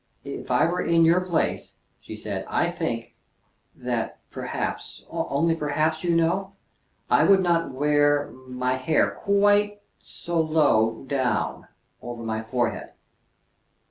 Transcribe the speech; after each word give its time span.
"If 0.25 0.49
I 0.49 0.65
were 0.65 0.81
in 0.81 1.05
your 1.05 1.21
place," 1.21 1.75
she 1.99 2.17
said, 2.17 2.43
"I 2.47 2.71
think 2.71 3.13
that, 3.75 4.17
perhaps 4.31 5.03
only 5.11 5.53
perhaps, 5.55 6.03
you 6.03 6.15
know 6.15 6.53
I 7.07 7.23
would 7.23 7.41
not 7.43 7.69
wear 7.69 8.31
my 8.47 8.77
hair 8.77 9.11
quite 9.11 9.79
so 10.01 10.39
low 10.41 11.03
down 11.03 11.67
over 12.01 12.23
my 12.23 12.41
forehead." 12.41 12.93